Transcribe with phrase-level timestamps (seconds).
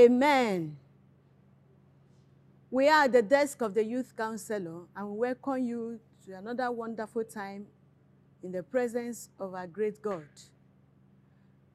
[0.00, 0.78] Amen.
[2.70, 6.70] We are at the desk of the youth counselor and we welcome you to another
[6.70, 7.66] wonderful time
[8.42, 10.24] in the presence of our great God.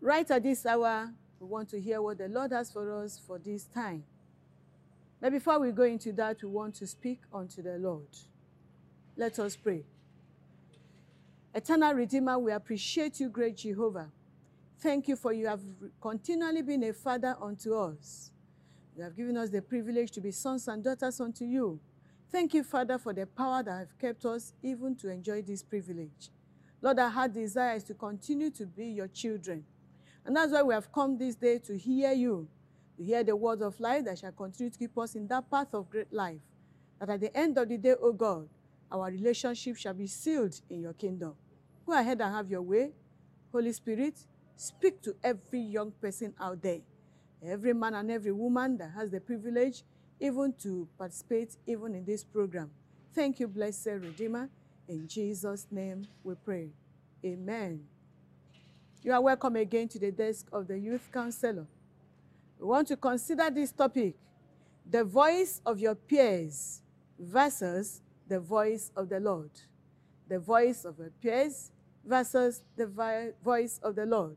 [0.02, 3.38] Right at this hour, we want to hear what the Lord has for us for
[3.38, 4.04] this time.
[5.22, 8.08] But before we go into that, we want to speak unto the Lord.
[9.16, 9.84] Let us pray.
[11.54, 14.10] Eternal Redeemer, we appreciate you, great Jehovah.
[14.86, 15.62] Thank you for you have
[16.00, 18.30] continually been a father unto us.
[18.96, 21.80] You have given us the privilege to be sons and daughters unto you.
[22.32, 26.30] Thank you, Father, for the power that have kept us even to enjoy this privilege.
[26.84, 29.66] Lord, our heart desire is to continue to be your children.
[30.24, 32.48] And that's why we have come this day to hear you,
[32.98, 35.74] to hear the words of life that shall continue to keep us in that path
[35.74, 36.42] of great life.
[37.00, 38.48] That at the end of the day, O God,
[38.92, 41.34] our relationship shall be sealed in your kingdom.
[41.88, 42.92] Go ahead and have your way.
[43.52, 44.14] Holy Spirit,
[44.56, 46.80] speak to every young person out there,
[47.46, 49.84] every man and every woman that has the privilege
[50.20, 52.72] even to participate even in this program.
[53.14, 54.50] Thank you, blessed Redeemer.
[54.88, 56.70] In Jesus' name we pray.
[57.24, 57.84] Amen.
[59.02, 61.68] You are welcome again to the desk of the youth counselor.
[62.60, 64.16] We want to consider this topic
[64.90, 66.82] the voice of your peers
[67.20, 69.50] versus the voice of the Lord.
[70.28, 71.72] The voice of your peers
[72.06, 74.36] versus the voice of the Lord.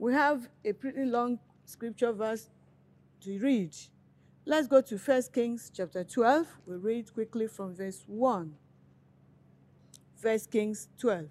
[0.00, 2.48] We have a pretty long scripture verse
[3.22, 3.74] to read.
[4.44, 6.46] Let's go to 1 Kings chapter 12.
[6.66, 8.54] We'll read quickly from verse 1.
[10.22, 11.26] 1 Kings 12.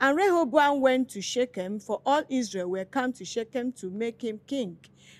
[0.00, 4.40] And Rehoboam went to Shechem, for all Israel were come to Shechem to make him
[4.46, 4.76] king.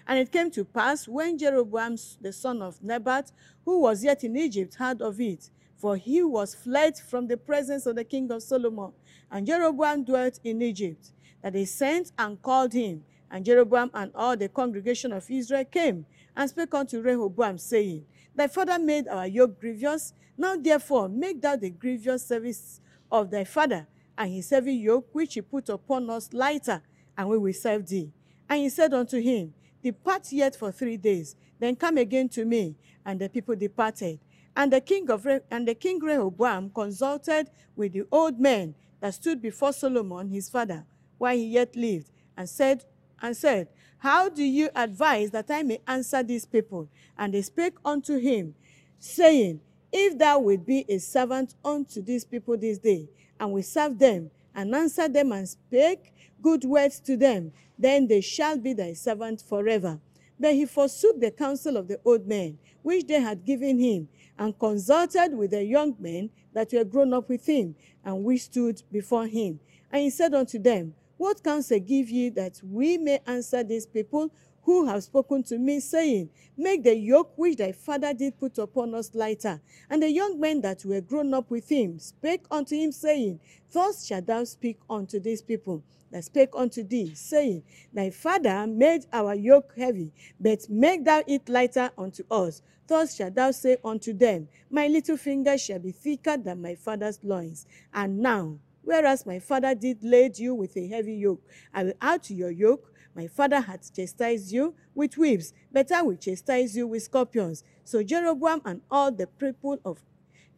[0.07, 3.33] And it came to pass, when Jeroboam the son of Nebat,
[3.65, 7.87] who was yet in Egypt, heard of it, for he was fled from the presence
[7.87, 8.93] of the king of Solomon,
[9.29, 13.05] and Jeroboam dwelt in Egypt, that they sent and called him.
[13.31, 18.05] And Jeroboam and all the congregation of Israel came and spake unto Rehoboam, saying,
[18.35, 20.13] Thy father made our yoke grievous.
[20.39, 22.81] Now therefore make thou the grievous service
[23.11, 23.87] of thy father,
[24.19, 26.83] and his heavy yoke which he put upon us lighter,
[27.17, 28.13] and we will serve thee.
[28.49, 32.77] And he said unto him, Depart yet for three days, then come again to me.
[33.05, 34.19] And the people departed.
[34.57, 39.15] And the king of Re- and the king Rehoboam consulted with the old men that
[39.15, 40.85] stood before Solomon his father,
[41.19, 42.85] while he yet lived, and said,
[43.23, 43.69] and said,
[43.99, 46.89] How do you advise that I may answer these people?
[47.17, 48.55] And they spake unto him,
[48.99, 49.61] saying,
[49.93, 54.31] If thou wilt be a servant unto these people this day, and will serve them,
[54.55, 56.13] and answer them, and speak
[56.43, 60.01] good words to them, then they shall be thy servant forever.
[60.39, 64.59] But he forsook the counsel of the old men, which they had given him, and
[64.59, 69.27] consulted with the young men that were grown up with him, and which stood before
[69.27, 69.61] him.
[69.91, 74.31] And he said unto them, What counsel give ye that we may answer these people
[74.63, 78.95] who have spoken to me, saying, Make the yoke which thy father did put upon
[78.95, 79.61] us lighter?
[79.89, 83.39] And the young men that were grown up with him spake unto him, saying,
[83.73, 87.63] Thus shalt thou speak unto these people that spake unto thee, saying,
[87.93, 92.61] Thy father made our yoke heavy, but make thou it lighter unto us.
[92.89, 97.21] Thus shalt thou say unto them, My little finger shall be thicker than my father's
[97.23, 97.67] loins.
[97.93, 101.43] And now, whereas my father did lade you with a heavy yoke,
[101.75, 102.93] I will add to your yoke.
[103.15, 107.65] My father hath chastised you with whips, but I will chastise you with scorpions.
[107.85, 109.99] So Jeroboam and all the people of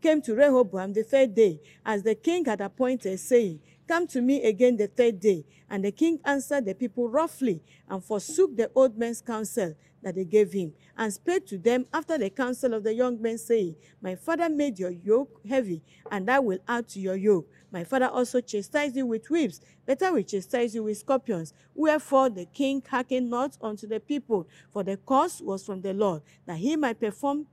[0.02, 4.44] came to Rehoboam the third day, as the king had appointed, saying, Come to me
[4.44, 5.46] again the third day.
[5.70, 10.24] And the king answered the people roughly, and forsook the old men's counsel that they
[10.24, 14.14] gave him, and spake to them after the counsel of the young men, saying, My
[14.14, 17.48] father made your yoke heavy, and I will add to your yoke.
[17.72, 21.52] My father also chastised you with whips, but I will chastise you with scorpions.
[21.74, 26.22] Wherefore the king hearkened not unto the people, for the cause was from the Lord,
[26.46, 27.46] that he might perform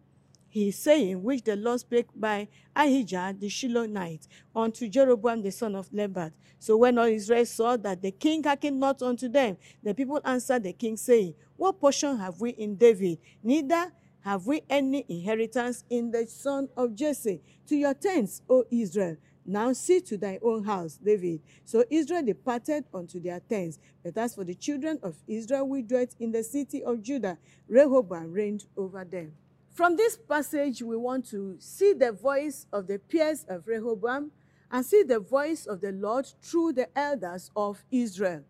[0.55, 4.25] his saying, which the Lord spake by Ahijah the Shilonite
[4.55, 6.31] unto Jeroboam the son of Nebat.
[6.59, 10.63] So when all Israel saw that the king hearkened not unto them, the people answered
[10.63, 13.19] the king, saying, What portion have we in David?
[13.43, 13.91] Neither
[14.21, 17.41] have we any inheritance in the son of Jesse.
[17.67, 19.17] To your tents, O Israel.
[19.45, 21.41] Now see to thy own house, David.
[21.65, 23.77] So Israel departed unto their tents.
[24.03, 27.37] But as for the children of Israel which dwelt in the city of Judah,
[27.67, 29.33] Rehoboam reigned over them.
[29.75, 34.31] From this passage, we want to see the voice of the peers of Rehoboam
[34.71, 38.45] and see the voice of the Lord through the elders of Israel.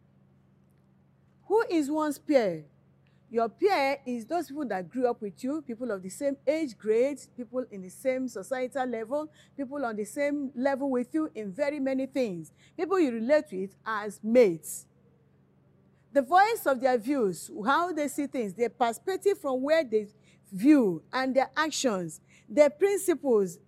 [1.47, 2.65] Who is one's peer?
[3.31, 6.77] Your peer is those people that grew up with you, people of the same age
[6.77, 11.51] grade, people in the same societal level, people on the same level with you in
[11.51, 12.51] very many things.
[12.77, 14.85] People you relate with as mates.
[16.13, 20.07] The voice of their views, how they see things, their perspective from where they
[20.51, 23.59] view, and their actions, their principles,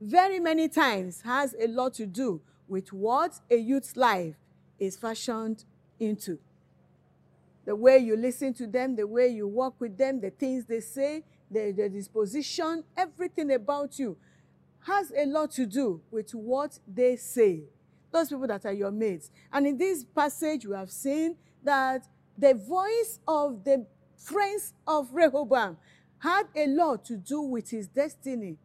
[0.00, 4.34] very many times has a lot to do with what a youth's life
[4.78, 5.64] is fashioned
[5.98, 6.38] into.
[7.64, 10.80] The way you listen to them, the way you walk with them, the things they
[10.80, 14.16] say, the, the disposition, everything about you
[14.86, 17.64] has a lot to do with what they say.
[18.12, 19.30] Those people that are your mates.
[19.52, 22.06] And in this passage, we have seen that
[22.38, 23.86] the voice of the
[24.16, 25.76] friends of Rehoboam
[26.26, 28.56] had a lot to do with his destiny,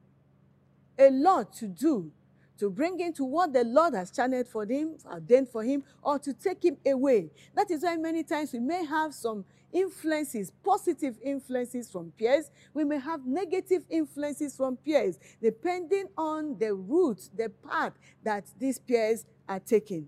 [0.97, 2.11] a lot to do
[2.57, 6.19] to bring him to what the Lord has channeled for him, ordained for him, or
[6.19, 7.31] to take him away.
[7.55, 12.51] That is why many times we may have some influences, positive influences from peers.
[12.75, 17.93] We may have negative influences from peers, depending on the route, the path
[18.23, 20.07] that these peers are taking.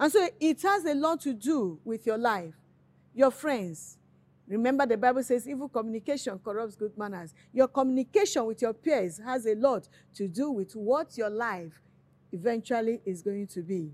[0.00, 2.54] And so it has a lot to do with your life,
[3.14, 3.98] your friends.
[4.48, 7.34] Remember, the Bible says evil communication corrupts good manners.
[7.52, 11.82] Your communication with your peers has a lot to do with what your life
[12.32, 13.90] eventually is going to be.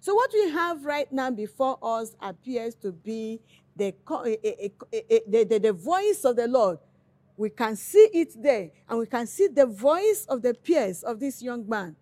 [0.00, 3.40] So, what we have right now before us appears to be
[3.76, 6.78] the, the, the, the voice of the Lord.
[7.36, 11.20] We can see it there, and we can see the voice of the peers of
[11.20, 11.94] this young man.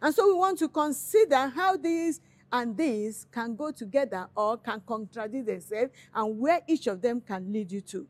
[0.00, 2.20] And so we want to consider how these
[2.52, 7.52] and these can go together or can contradict themselves and where each of them can
[7.52, 8.06] lead you to.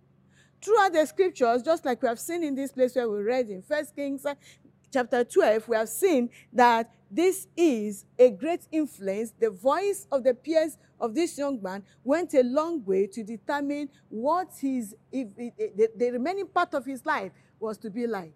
[0.62, 3.62] Throughout the scriptures, just like we have seen in this place where we read in
[3.62, 4.34] First Kings uh,
[4.90, 9.32] chapter 12, we have seen that this is a great influence.
[9.38, 13.88] The voice of the peers of this young man went a long way to determine
[14.08, 18.32] what his, if, if, the, the remaining part of his life was to be like.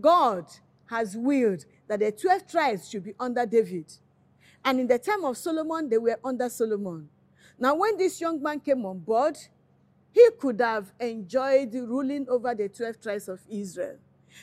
[0.00, 0.46] God
[0.86, 3.92] has willed that the 12 tribes should be under David.
[4.64, 7.08] And in the time of Solomon, they were under Solomon.
[7.58, 9.36] Now, when this young man came on board,
[10.10, 13.98] he could have enjoyed ruling over the 12 tribes of Israel.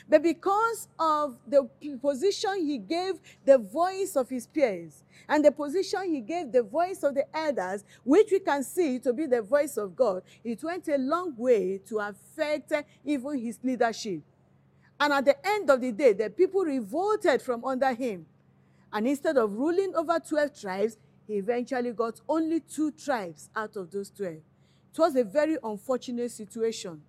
[0.08, 1.68] But because of the
[2.00, 3.14] position he gave
[3.44, 7.84] the voice of his peers and the position he gave the voice of the elders,
[8.02, 11.78] which we can see to be the voice of God, it went a long way
[11.88, 12.72] to affect
[13.04, 14.22] even his leadership.
[14.98, 18.26] And at the end of the day, the people revolted from under him.
[18.92, 20.96] And instead of ruling over 12 tribes,
[21.26, 24.34] he eventually got only two tribes out of those 12.
[24.34, 27.02] It was a very unfortunate situation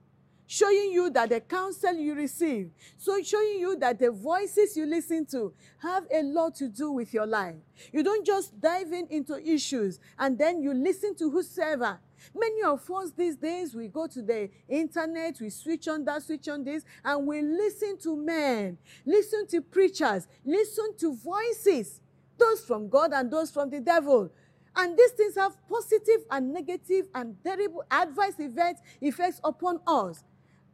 [0.47, 5.25] showing you that the counsel you receive, so showing you that the voices you listen
[5.25, 7.55] to have a lot to do with your life.
[7.91, 11.99] You don't just dive in into issues and then you listen to whosoever.
[12.35, 16.47] Many of us these days, we go to the internet, we switch on that, switch
[16.49, 22.01] on this, and we listen to men, listen to preachers, listen to voices,
[22.37, 24.31] those from God and those from the devil.
[24.75, 30.23] And these things have positive and negative and terrible adverse events, effects upon us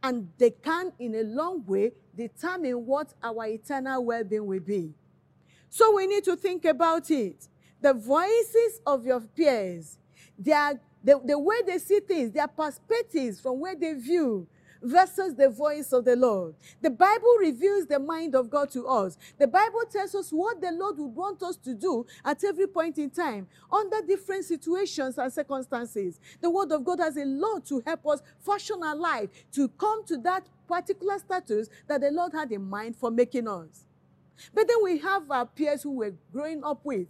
[0.02, 4.94] and they can, in a long way, determine what our eternal well being will be.
[5.68, 7.48] So we need to think about it.
[7.80, 9.98] The voices of your peers,
[10.38, 14.46] their, the, the way they see things, their perspectives from where they view,
[14.82, 16.54] versus the voice of the Lord.
[16.80, 19.18] The Bible reveals the mind of God to us.
[19.38, 22.98] The Bible tells us what the Lord would want us to do at every point
[22.98, 26.18] in time under different situations and circumstances.
[26.40, 30.04] The Word of God has a lot to help us fashion our life to come
[30.06, 33.84] to that particular status that the Lord had in mind for making us.
[34.54, 37.08] But then we have our peers who we're growing up with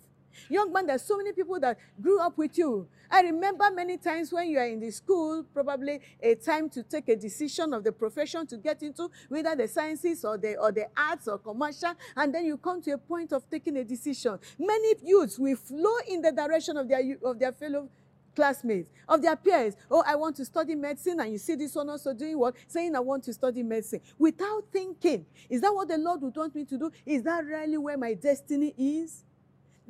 [0.49, 2.87] Young man, there's so many people that grew up with you.
[3.11, 7.09] I remember many times when you are in the school, probably a time to take
[7.09, 10.87] a decision of the profession to get into, whether the sciences or the or the
[10.97, 14.39] arts or commercial, and then you come to a point of taking a decision.
[14.59, 17.89] Many youths will flow in the direction of their of their fellow
[18.35, 19.77] classmates, of their peers.
[19.91, 22.55] Oh, I want to study medicine, and you see this one also doing what?
[22.69, 24.01] Saying, I want to study medicine.
[24.19, 26.91] Without thinking, is that what the Lord would want me to do?
[27.05, 29.25] Is that really where my destiny is?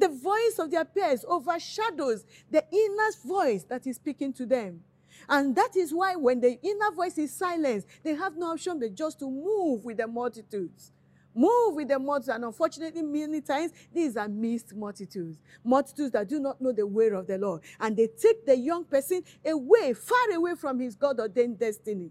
[0.01, 4.81] The voice of their peers overshadows the inner voice that is speaking to them.
[5.29, 8.95] And that is why when the inner voice is silenced, they have no option but
[8.95, 10.93] just to move with the multitudes.
[11.35, 12.35] Move with the multitudes.
[12.35, 15.37] And unfortunately, many times, these are missed multitudes.
[15.63, 17.61] Multitudes that do not know the way of the Lord.
[17.79, 22.11] And they take the young person away, far away from his God ordained destiny.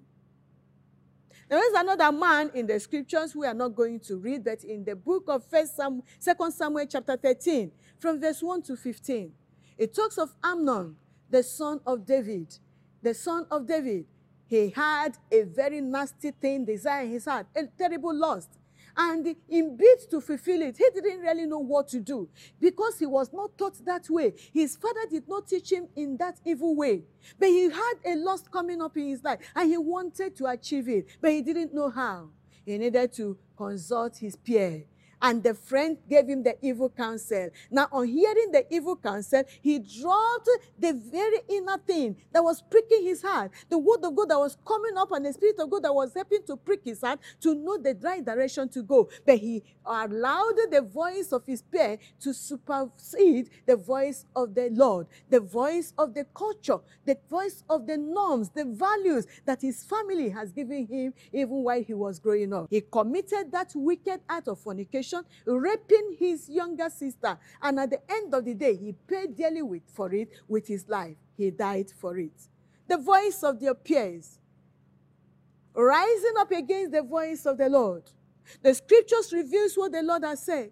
[1.49, 4.83] There is another man in the scriptures we are not going to read, but in
[4.83, 9.31] the book of First Sam, Second Samuel chapter 13, from verse 1 to 15,
[9.75, 10.95] it talks of Amnon,
[11.27, 12.55] the son of David.
[13.01, 14.05] The son of David.
[14.45, 18.58] He had a very nasty thing desire in his heart, a terrible lust.
[19.01, 22.27] And in bid to fulfill it, he didn't really know what to do
[22.59, 24.33] because he was not taught that way.
[24.53, 27.03] His father did not teach him in that evil way.
[27.39, 30.89] But he had a loss coming up in his life and he wanted to achieve
[30.89, 32.27] it, but he didn't know how.
[32.65, 34.83] He needed to consult his peer
[35.21, 37.49] and the friend gave him the evil counsel.
[37.69, 43.03] Now, on hearing the evil counsel, he dropped the very inner thing that was pricking
[43.03, 45.83] his heart, the word of God that was coming up, and the spirit of God
[45.83, 49.09] that was helping to prick his heart to know the right direction to go.
[49.25, 55.07] But he allowed the voice of his peer to supersede the voice of the Lord,
[55.29, 60.29] the voice of the culture, the voice of the norms, the values that his family
[60.29, 62.67] has given him even while he was growing up.
[62.69, 65.08] He committed that wicked act of fornication
[65.45, 67.37] raping his younger sister.
[67.61, 70.87] And at the end of the day, he paid dearly with, for it with his
[70.87, 71.17] life.
[71.37, 72.47] He died for it.
[72.87, 74.39] The voice of their peers,
[75.73, 78.03] rising up against the voice of the Lord.
[78.63, 80.71] The scriptures reveals what the Lord has said.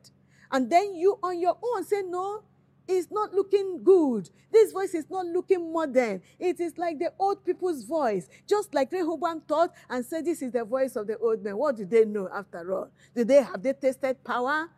[0.51, 2.43] And then you on your own say, no,
[2.87, 4.29] it's not looking good.
[4.51, 6.21] This voice is not looking modern.
[6.39, 8.29] It is like the old people's voice.
[8.47, 11.57] Just like Rehoboam thought and said, This is the voice of the old man.
[11.57, 12.89] What do they know after all?
[13.15, 14.69] Do they have they tasted power?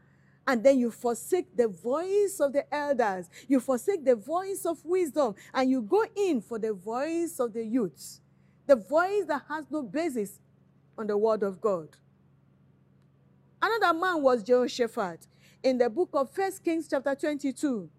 [0.48, 3.30] And then you forsake the voice of the elders.
[3.48, 5.36] You forsake the voice of wisdom.
[5.54, 8.22] And you go in for the voice of the youths.
[8.66, 10.40] The voice that has no basis
[10.98, 11.90] on the word of God.
[13.62, 15.28] Another man was Jehoshaphat.
[15.62, 17.90] In the book of First Kings, chapter 22,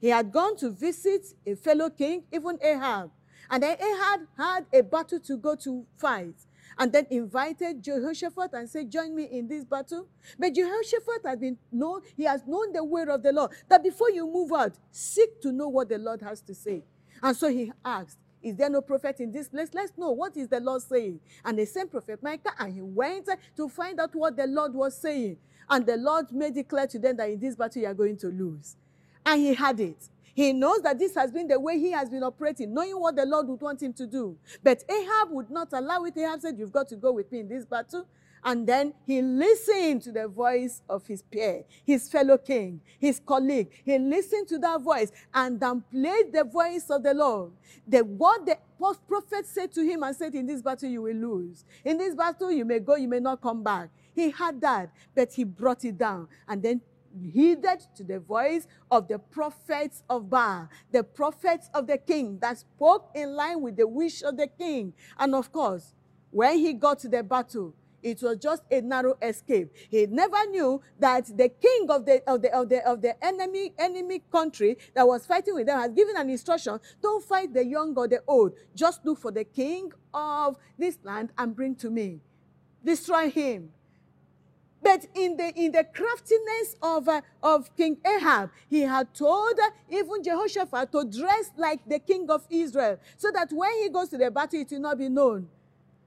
[0.00, 3.10] he had gone to visit a fellow king, even Ahab.
[3.50, 6.34] And then Ahab had a battle to go to fight.
[6.78, 10.06] And then invited Jehoshaphat and said, Join me in this battle.
[10.38, 13.50] But Jehoshaphat had been known, he has known the word of the Lord.
[13.68, 16.84] That before you move out, seek to know what the Lord has to say.
[17.22, 19.70] And so he asked, is there no prophet in this place?
[19.74, 21.20] Let's know what is the Lord saying.
[21.44, 24.96] And they sent prophet Micah, and he went to find out what the Lord was
[24.96, 25.38] saying.
[25.68, 28.16] And the Lord made it clear to them that in this battle you are going
[28.18, 28.76] to lose.
[29.28, 30.08] And he had it.
[30.34, 33.26] He knows that this has been the way he has been operating, knowing what the
[33.26, 34.38] Lord would want him to do.
[34.62, 36.16] But Ahab would not allow it.
[36.16, 38.06] Ahab said, You've got to go with me in this battle.
[38.42, 43.68] And then he listened to the voice of his peer, his fellow king, his colleague.
[43.84, 47.52] He listened to that voice and then played the voice of the Lord.
[47.86, 48.56] The what the
[49.06, 51.66] prophet said to him and said, In this battle you will lose.
[51.84, 53.90] In this battle you may go, you may not come back.
[54.14, 56.80] He had that, but he brought it down and then
[57.32, 62.58] heeded to the voice of the prophets of Baal, the prophets of the king that
[62.58, 64.92] spoke in line with the wish of the king.
[65.18, 65.94] And of course,
[66.30, 69.72] when he got to the battle, it was just a narrow escape.
[69.90, 73.72] He never knew that the king of the of the of the of the enemy
[73.76, 77.96] enemy country that was fighting with them had given an instruction: don't fight the young
[77.96, 78.52] or the old.
[78.74, 82.20] Just look for the king of this land and bring to me.
[82.84, 83.70] Destroy him.
[84.82, 89.70] But in the, in the craftiness of, uh, of King Ahab, he had told uh,
[89.90, 94.18] even Jehoshaphat to dress like the king of Israel, so that when he goes to
[94.18, 95.48] the battle, it will not be known.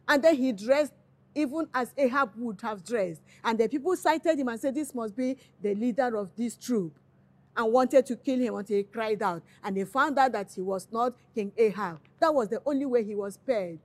[0.07, 0.93] And then he dressed
[1.35, 3.21] even as Ahab would have dressed.
[3.43, 6.93] And the people cited him and said, This must be the leader of this troop.
[7.55, 9.43] And wanted to kill him until he cried out.
[9.63, 11.99] And they found out that he was not King Ahab.
[12.19, 13.79] That was the only way he was spared.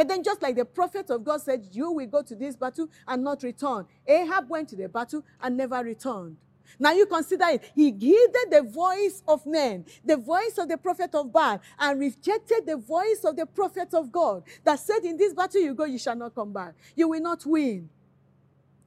[0.00, 2.88] But then, just like the prophet of God said, You will go to this battle
[3.06, 3.84] and not return.
[4.06, 6.38] Ahab went to the battle and never returned.
[6.78, 7.70] Now you consider it.
[7.74, 12.64] He heeded the voice of men, the voice of the prophet of Baal, and rejected
[12.64, 15.98] the voice of the prophet of God that said, In this battle you go, you
[15.98, 16.72] shall not come back.
[16.96, 17.90] You will not win.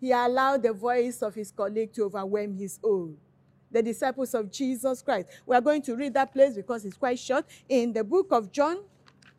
[0.02, 3.18] He allowed the voice of his colleague to overwhelm his own.
[3.70, 5.28] The disciples of Jesus Christ.
[5.46, 7.46] We are going to read that place because it's quite short.
[7.70, 8.80] In the book of John,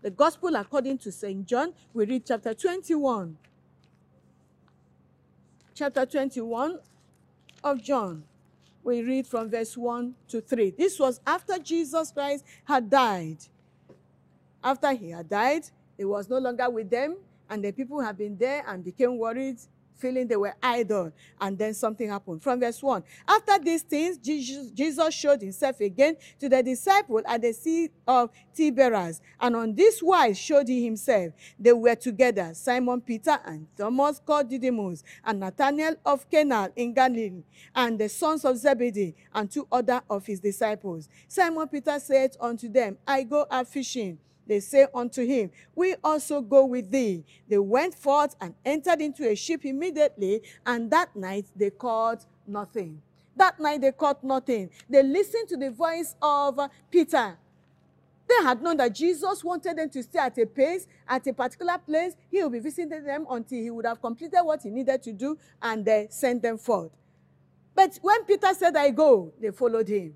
[0.05, 1.47] the Gospel according to St.
[1.47, 3.39] John, we read chapter 21.
[5.75, 6.79] Chapter 21
[7.65, 8.23] of John.
[8.83, 10.75] We read from verse 1 to 3.
[10.77, 13.39] This was after Jesus Christ had died.
[14.63, 17.17] After he had died, he was no longer with them,
[17.49, 19.59] and the people had been there and became worried
[19.97, 21.13] feeling they were idle.
[21.41, 22.43] And then something happened.
[22.43, 23.03] From verse 1.
[23.29, 29.21] After these things, Jesus, showed himself again to the disciple at the Sea of Tiberias.
[29.41, 31.33] And on this wise showed he himself.
[31.59, 37.43] They were together, Simon Peter and Thomas called Didymus, and Nathanael of Cana in Galilee,
[37.75, 41.09] and the sons of Zebedee, and two other of his disciples.
[41.29, 44.19] Simon Peter said unto them, I go a fishing.
[44.47, 47.25] They say unto him, We also go with thee.
[47.49, 53.01] They went forth and entered into a ship immediately, and that night they caught nothing.
[53.37, 54.71] That night they caught nothing.
[54.89, 56.59] They listened to the voice of
[56.91, 57.39] Peter.
[58.27, 61.77] They had known that Jesus wanted them to stay at a place, at a particular
[61.79, 62.15] place.
[62.31, 65.37] He will be visiting them until he would have completed what he needed to do
[65.61, 66.91] and uh, send them forth.
[67.75, 70.15] But when Peter said, I go, they followed him,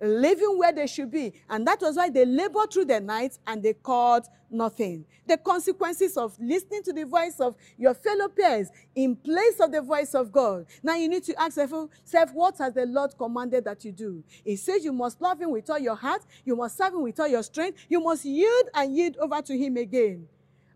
[0.00, 1.32] living where they should be.
[1.48, 5.04] And that was why they labored through the night and they caught nothing.
[5.26, 9.82] The consequences of listening to the voice of your fellow peers in place of the
[9.82, 10.66] voice of God.
[10.82, 14.24] Now you need to ask yourself, what has the Lord commanded that you do?
[14.44, 17.20] He says you must love Him with all your heart, you must serve Him with
[17.20, 20.26] all your strength, you must yield and yield over to Him again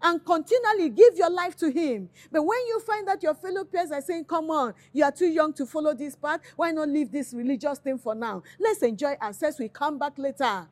[0.05, 2.11] and continually give your life to Him.
[2.31, 5.27] But when you find that your fellow peers are saying, Come on, you are too
[5.27, 8.43] young to follow this path, why not leave this religious thing for now?
[8.61, 9.59] Let's enjoy ourselves.
[9.59, 10.69] We come back later.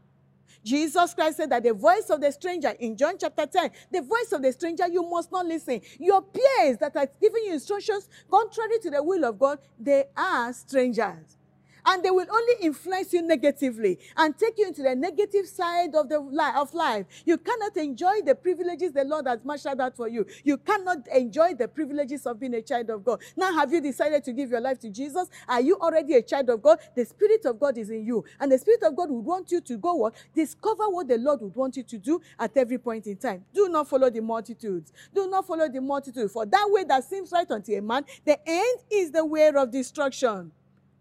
[0.64, 4.30] Jesus Christ said that the voice of the stranger in John chapter 10, the voice
[4.32, 5.80] of the stranger, you must not listen.
[5.98, 10.52] Your peers that are giving you instructions contrary to the will of God, they are
[10.52, 11.38] strangers
[11.86, 16.08] and they will only influence you negatively and take you into the negative side of
[16.08, 17.06] the life of life.
[17.24, 20.26] You cannot enjoy the privileges the Lord has marshaled out for you.
[20.44, 23.20] You cannot enjoy the privileges of being a child of God.
[23.36, 25.28] Now, have you decided to give your life to Jesus?
[25.48, 26.78] Are you already a child of God?
[26.94, 29.60] The Spirit of God is in you, and the Spirit of God would want you
[29.60, 33.06] to go what discover what the Lord would want you to do at every point
[33.06, 33.44] in time.
[33.54, 34.92] Do not follow the multitudes.
[35.14, 36.30] Do not follow the multitude.
[36.30, 39.70] For that way that seems right unto a man, the end is the way of
[39.70, 40.52] destruction.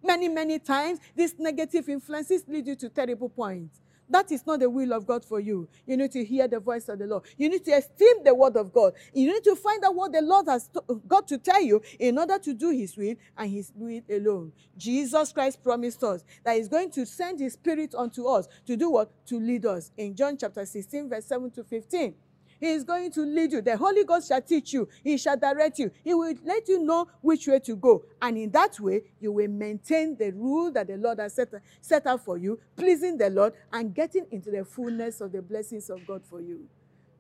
[0.04, 3.80] Many, many times, these negative influences lead you to terrible points.
[4.12, 5.70] That is not the will of God for you.
[5.88, 7.24] You need to hear the voice of the Lord.
[7.38, 8.94] You need to esteem the word of God.
[9.14, 10.70] You need to find out what the Lord has
[11.08, 14.52] got to tell you in order to do his will and his will alone.
[14.78, 18.90] Jesus Christ promised us that he's going to send his spirit unto us to do
[18.92, 19.12] what?
[19.28, 19.92] To lead us.
[19.96, 22.14] In John chapter 16, verse 7 to 15.
[22.62, 23.62] He is going to lead you.
[23.62, 24.88] The Holy Ghost shall teach you.
[25.04, 25.90] He shall direct you.
[26.04, 28.06] He will let you know which way to go.
[28.22, 31.50] And in that way, you will maintain the rule that the Lord has set,
[31.82, 35.90] set out for you, pleasing the Lord and getting into the fullness of the blessings
[35.90, 36.68] of God for you.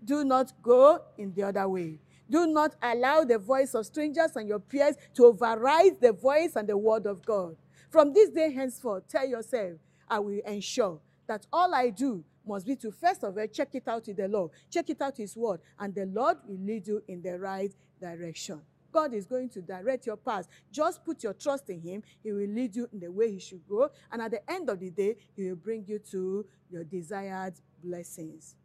[0.05, 1.97] Do not go in the other way.
[2.29, 6.69] Do not allow the voice of strangers and your peers to override the voice and
[6.69, 7.55] the word of God.
[7.89, 9.73] From this day henceforth, tell yourself,
[10.07, 13.87] I will ensure that all I do must be to first of all check it
[13.87, 17.03] out with the Lord, check it out His word, and the Lord will lead you
[17.07, 18.61] in the right direction.
[18.91, 20.47] God is going to direct your path.
[20.71, 22.03] Just put your trust in Him.
[22.21, 23.89] He will lead you in the way He should go.
[24.11, 28.55] And at the end of the day, He will bring you to your desired blessings.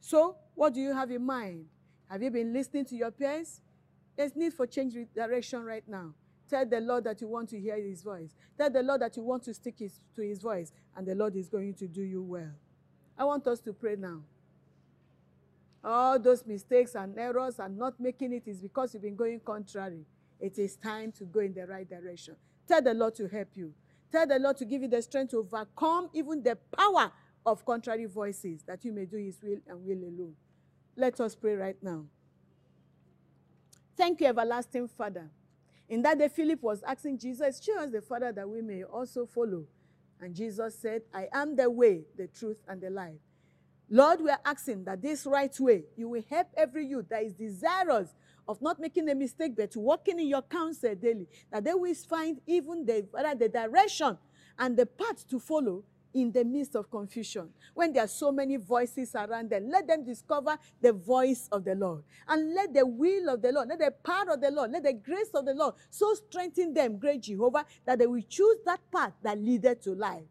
[0.00, 1.66] So, what do you have in mind?
[2.08, 3.60] Have you been listening to your peers?
[4.16, 6.14] There's need for change direction right now.
[6.48, 8.34] Tell the Lord that you want to hear His voice.
[8.56, 11.34] Tell the Lord that you want to stick his, to His voice, and the Lord
[11.34, 12.52] is going to do you well.
[13.18, 14.20] I want us to pray now.
[15.82, 20.04] All those mistakes and errors and not making it is because you've been going contrary.
[20.40, 22.36] It is time to go in the right direction.
[22.66, 23.72] Tell the Lord to help you.
[24.10, 27.12] Tell the Lord to give you the strength to overcome even the power
[27.44, 30.34] of contrary voices that you may do His will and will alone.
[30.96, 32.04] Let us pray right now.
[33.96, 35.30] Thank you, everlasting Father.
[35.88, 39.24] In that day, Philip was asking Jesus, Show us the Father that we may also
[39.24, 39.66] follow.
[40.20, 43.18] And Jesus said, I am the way, the truth, and the life.
[43.88, 47.34] Lord, we are asking that this right way, you will help every youth that is
[47.34, 48.14] desirous
[48.48, 52.40] of not making a mistake, but walking in your counsel daily, that they will find
[52.46, 53.06] even the,
[53.38, 54.18] the direction
[54.58, 55.84] and the path to follow
[56.16, 57.50] in the midst of confusion.
[57.74, 61.74] When there are so many voices around them, let them discover the voice of the
[61.74, 62.04] Lord.
[62.26, 64.94] And let the will of the Lord, let the power of the Lord, let the
[64.94, 69.12] grace of the Lord so strengthen them, great Jehovah, that they will choose that path
[69.22, 70.24] that leadeth to life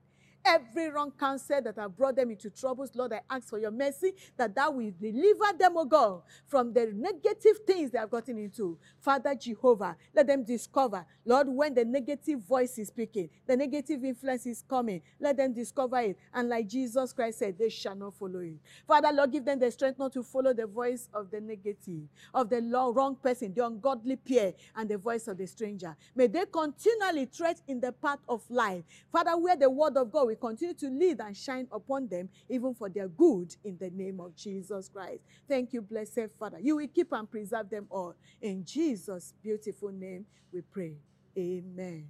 [0.45, 2.91] every wrong counsel that have brought them into troubles.
[2.95, 6.91] Lord, I ask for your mercy that thou will deliver them, O God, from the
[6.93, 8.77] negative things they have gotten into.
[8.99, 14.45] Father Jehovah, let them discover, Lord, when the negative voice is speaking, the negative influence
[14.45, 16.17] is coming, let them discover it.
[16.33, 18.57] And like Jesus Christ said, they shall not follow it.
[18.87, 22.03] Father, Lord, give them the strength not to follow the voice of the negative,
[22.33, 25.95] of the wrong person, the ungodly peer, and the voice of the stranger.
[26.15, 28.83] May they continually tread in the path of life.
[29.11, 32.73] Father, where the word of God will continue to lead and shine upon them, even
[32.73, 35.21] for their good, in the name of Jesus Christ.
[35.47, 36.59] Thank you, blessed Father.
[36.59, 38.15] You will keep and preserve them all.
[38.41, 40.95] In Jesus' beautiful name, we pray.
[41.37, 42.07] Amen.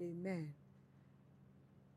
[0.00, 0.52] Amen.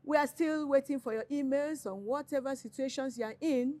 [0.02, 3.76] We are still waiting for your emails on whatever situations you are in.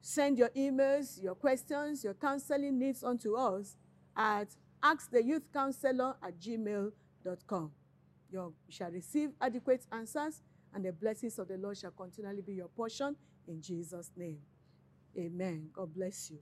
[0.00, 3.76] Send your emails, your questions, your counseling needs onto us
[4.16, 4.48] at
[4.82, 7.70] asktheyouthcounselor at gmail.com.
[8.32, 10.42] You shall receive adequate answers,
[10.74, 13.14] and the blessings of the Lord shall continually be your portion
[13.46, 14.38] in Jesus' name.
[15.18, 15.68] Amen.
[15.74, 16.38] God bless you.